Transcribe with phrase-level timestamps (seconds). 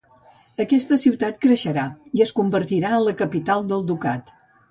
[0.63, 1.83] Aquesta ciutat creixerà
[2.19, 4.35] i es convertirà en la capital del ducat.